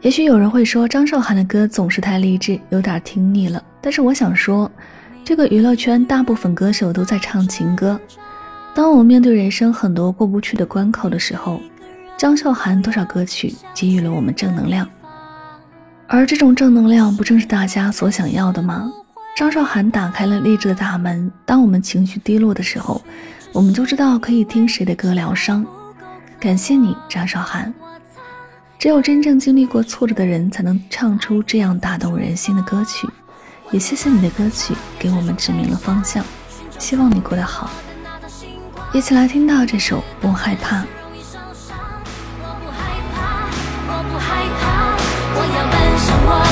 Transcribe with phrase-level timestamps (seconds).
[0.00, 3.60] 也许有人会说张韶涵的歌总是太励志，有点听腻了。
[3.80, 4.70] 但是我想说，
[5.24, 7.98] 这个娱乐圈大部分歌手都在唱情歌。
[8.74, 11.60] 当我们面对人生很多过不去的关口的时候，
[12.16, 14.88] 张韶涵多少歌曲给予了我们正能量。
[16.06, 18.92] 而这种正能量不正是大家所想要的吗？
[19.36, 21.30] 张韶涵打开了励志的大门。
[21.44, 23.02] 当我们情绪低落的时候，
[23.52, 25.66] 我们就知道可以听谁的歌疗伤。
[26.38, 27.74] 感谢你，张韶涵。
[28.78, 33.08] 只有真正经历过挫折的人，才能唱出这样打动人心的歌曲。
[33.72, 36.24] 也谢谢你的歌曲，给我们指明了方向。
[36.78, 37.68] 希望你过得好。
[38.92, 40.82] 一起来听到这首《不害怕》。
[45.34, 46.47] 我要奔向我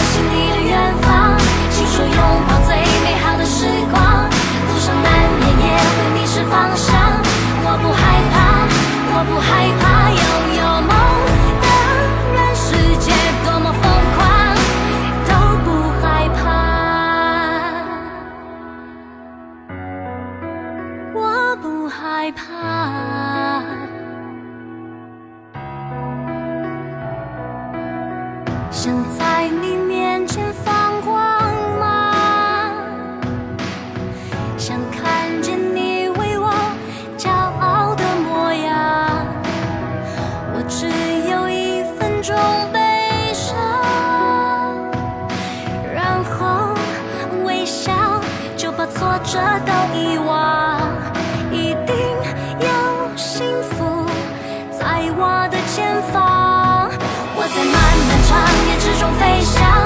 [22.27, 23.63] 害怕，
[28.69, 31.15] 想在你面前放光
[31.79, 32.75] 芒，
[34.59, 36.53] 想看见你为我
[37.17, 39.25] 骄傲的模样。
[40.53, 40.89] 我只
[41.31, 42.35] 有一分钟
[42.73, 43.55] 悲伤，
[45.95, 46.75] 然后
[47.45, 48.21] 微笑
[48.57, 50.56] 就把挫折都遗忘。
[59.07, 59.86] 中飞翔，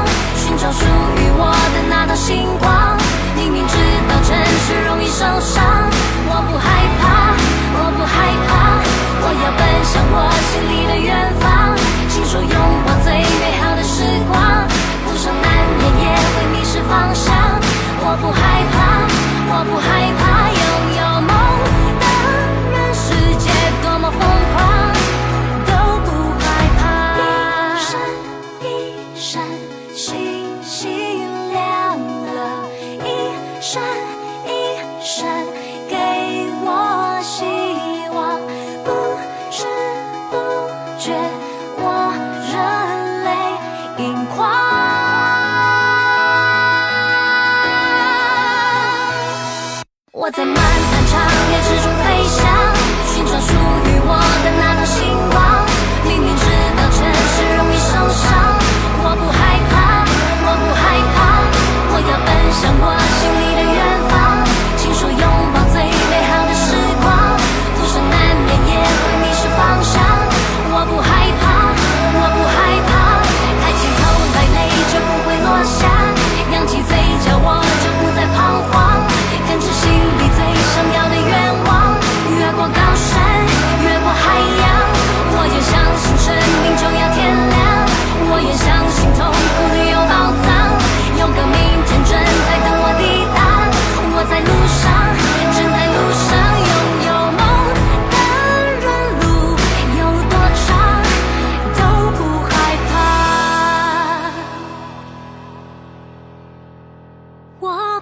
[29.20, 29.46] 闪
[29.92, 30.18] 星
[30.62, 30.88] 星
[31.52, 32.66] 亮了
[33.04, 33.82] 一闪
[34.46, 34.48] 一
[35.04, 35.44] 闪
[35.90, 35.94] 给
[36.64, 37.44] 我希
[38.14, 38.40] 望
[38.82, 38.88] 不
[39.50, 39.66] 知
[40.30, 40.32] 不
[40.98, 41.12] 觉
[41.76, 41.84] 我
[42.48, 42.56] 热
[43.26, 43.28] 泪
[44.02, 44.34] 盈眶
[50.12, 50.99] 我在漫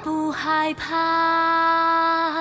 [0.02, 2.37] 不害怕。